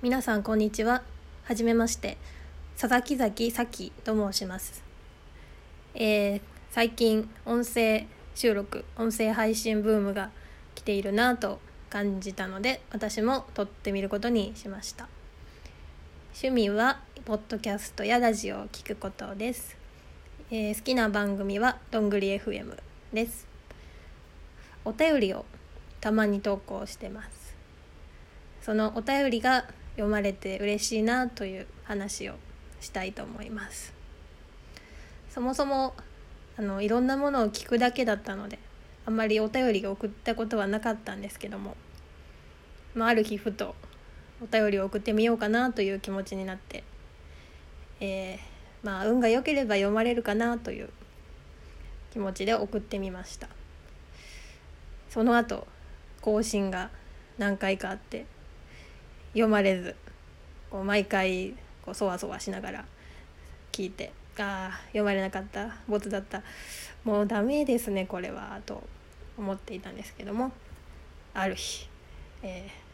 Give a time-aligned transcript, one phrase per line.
[0.00, 1.02] 皆さんこんにちは。
[1.42, 2.18] はじめまして。
[2.78, 4.84] 佐々木崎咲と申します、
[5.96, 6.40] えー
[6.70, 8.06] 最近音声
[8.36, 10.30] 収録音声配信ブームが
[10.76, 11.58] 来ているなと
[11.90, 15.08] 感じたので私も撮ってみることにしました。
[16.32, 19.76] 趣味はポッドキャストやラジオを聞くことです、
[20.52, 22.78] えー好きな番組はどんぐり FM
[23.12, 23.48] です。
[24.84, 25.44] お便りを
[26.00, 27.56] たまに投稿してます。
[28.62, 29.64] そのお便りが
[29.98, 32.34] 読まれて嬉しいなという話を
[32.80, 33.92] したいと思います。
[35.30, 35.94] そもそも
[36.56, 38.58] あのいろんなものを聞くだけだったので
[39.06, 41.76] あんまりお便りを送ったことはなかったんですけども、
[42.94, 43.74] まあ、ある日ふと
[44.42, 46.82] お便りを送ってみようかなという気持ちになって、
[48.00, 50.90] えーまあ運が良ければ読まれるかなという
[52.12, 53.48] 気持ちで送ってみました。
[55.10, 55.66] その後
[56.20, 56.90] 更新が
[57.38, 58.26] 何回かあって
[59.32, 59.94] 読まれず
[60.70, 62.84] こう毎回こうそわそわしながら
[63.72, 66.42] 聞いてああ読まれなかったボツだった
[67.04, 68.82] もうダメですねこれはと
[69.36, 70.52] 思っていたんですけども
[71.34, 71.88] ある日、
[72.42, 72.88] えー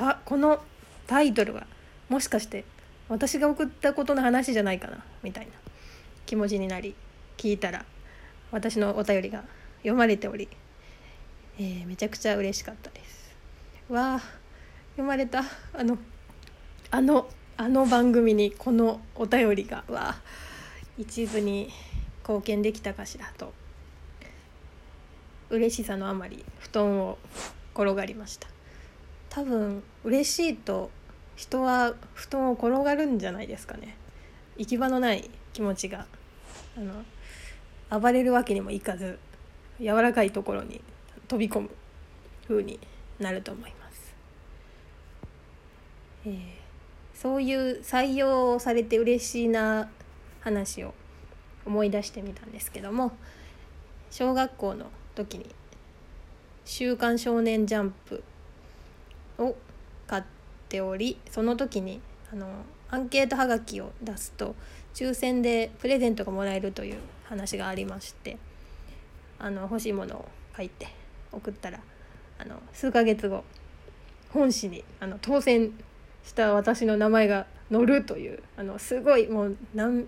[0.00, 0.60] あこの
[1.08, 1.66] タイトルは
[2.08, 2.64] もしかして
[3.08, 5.50] 私が送ったことの話じゃないかなみたいな
[6.24, 6.94] 気持ちになり
[7.36, 7.84] 聞いたら
[8.52, 9.42] 私のお便りが
[9.78, 10.48] 読まれており、
[11.58, 13.34] えーめちゃくちゃ嬉しかったです。
[13.88, 14.37] わあ
[14.98, 15.96] 読まれたあの
[16.90, 20.16] あのあの番組にこのお便りがわ
[20.98, 21.70] 一部に
[22.22, 23.52] 貢献できたかしらと
[25.50, 27.16] 嬉しさのあまり布団を
[27.74, 28.48] 転がりました。
[29.30, 30.90] 多分嬉しいと
[31.36, 33.96] 人は布団を転がるんじゃないですかね。
[34.56, 36.06] 行き場のない気持ちが
[36.76, 39.20] あの暴れるわけにもいかず
[39.78, 40.80] 柔らかいところに
[41.28, 41.70] 飛び込む
[42.48, 42.80] 風に
[43.20, 43.77] なると思います、
[46.26, 46.58] えー
[47.20, 49.90] そういう採用されて嬉しいな
[50.38, 50.94] 話を
[51.66, 53.10] 思い出してみたんですけども
[54.12, 55.46] 小学校の時に
[56.64, 58.22] 「週刊少年ジャンプ」
[59.42, 59.56] を
[60.06, 60.22] 買っ
[60.68, 62.00] ておりその時に
[62.32, 62.46] あの
[62.88, 64.54] アンケートはがきを出すと
[64.94, 68.38] 抽選でプレゼントがもらえるという話がありまして
[69.40, 70.86] あの欲しいものを書いて
[71.32, 71.80] 送ったら
[72.38, 73.42] あの数ヶ月後
[74.30, 75.72] 本誌にあの当選
[76.28, 80.06] した私の名前が載るというあのすごいもう何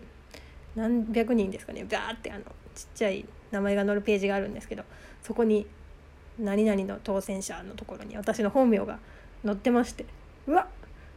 [0.77, 1.85] 何百人ですかね。
[1.85, 2.45] バーってあの
[2.75, 4.85] ちっちゃい名前が載るページがあるんですけど
[5.23, 5.67] そこに
[6.39, 8.99] 「何々の当選者」のところに私の本名が
[9.45, 10.05] 載ってまして
[10.47, 10.69] うわ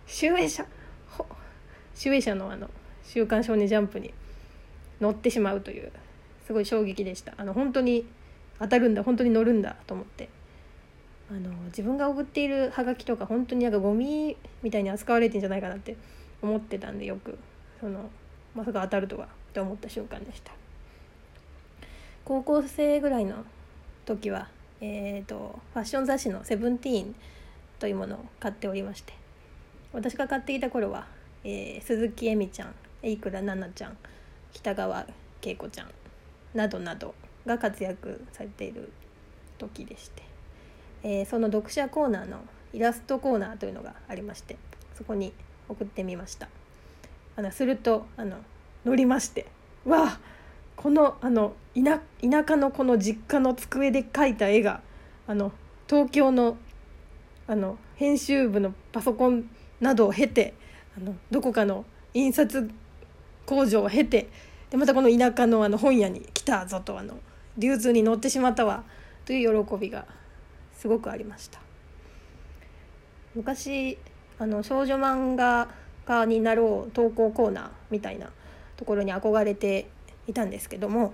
[0.08, 0.66] 集英社。
[1.96, 2.70] 集英社のあの
[3.04, 4.14] 「週刊少年ジャンプ」に
[5.00, 5.92] 載ってしまうという
[6.48, 7.34] すごい衝撃でした。
[7.38, 8.08] あの本当に
[8.58, 10.30] 当たるんだ本当に乗るんだと思って。
[11.34, 15.98] あの自分が送っているハガキとか本当になんかゴミみたいに扱われてんじゃないかなって
[16.44, 17.38] 思ってたんでよく。
[17.80, 18.10] その
[18.54, 20.52] まさか当たるとはって思った瞬間でした。
[22.24, 23.44] 高校生ぐらいの
[24.06, 24.48] 時は
[24.80, 27.16] えー、とファッション雑誌の「セブンティーン
[27.80, 29.14] というものを買っておりまして。
[29.94, 31.08] 私が買っていた頃は、
[31.44, 33.98] えー鈴木恵美ちゃん榮倉奈々ちゃん
[34.52, 35.06] 北川
[35.40, 35.88] 景子ちゃん
[36.54, 37.14] などなど
[37.46, 38.92] が活躍されている
[39.58, 40.24] 時でして、
[41.04, 42.40] えーその読者コーナーの
[42.74, 44.58] イラストコーナーというのがありまして
[44.98, 45.34] そこに
[45.70, 46.48] 送ってみました。
[47.36, 48.38] あのするとあの
[48.86, 49.48] 乗りまして
[49.86, 50.20] わあ
[50.76, 52.02] このあの田
[52.48, 54.82] 舎のこの実家の机で描いた絵が
[55.28, 55.52] あの
[55.88, 56.58] 東京の
[57.48, 59.50] あの編集部のパソコン
[59.82, 60.54] などを経て
[60.98, 62.70] あのどこかの印刷
[63.46, 64.30] 工場を経て
[64.70, 67.18] でまたこの田舎のあの本屋に来たぞとあの
[67.58, 68.84] 流通に乗ってしまったわ
[69.26, 70.06] という喜びが
[70.84, 71.62] すごくありました
[73.36, 73.98] 昔
[74.38, 75.70] あの少女漫画
[76.06, 78.30] 家になろう投稿コーナーみたいな
[78.76, 79.88] ところに憧れて
[80.28, 81.14] いたんですけども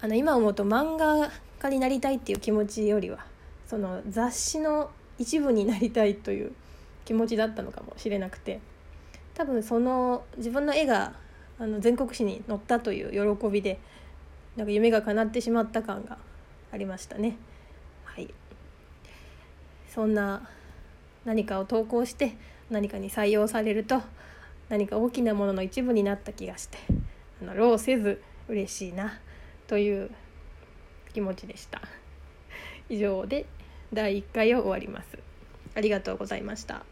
[0.00, 1.30] あの今思うと漫画
[1.60, 3.24] 家になりたいっていう気持ちよりは
[3.64, 4.90] その雑誌の
[5.20, 6.50] 一部になりたいという
[7.04, 8.58] 気持ちだったのかもしれなくて
[9.34, 11.12] 多分その自分の絵が
[11.60, 13.78] あの全国紙に載ったという喜びで
[14.56, 16.18] なんか夢が叶ってしまった感が
[16.72, 17.36] ありましたね。
[18.04, 18.34] はい、
[19.92, 20.48] そんな
[21.24, 22.36] 何かを投稿して
[22.70, 24.00] 何かに採用されると
[24.68, 26.78] 何か大きなものの一部になった気がして
[27.42, 29.18] あの労せず嬉しいな
[29.66, 30.10] という
[31.12, 31.82] 気持ちでした。
[32.88, 33.46] 以上で
[33.92, 35.18] 第1回を終わります。
[35.74, 36.84] ありがとうございました。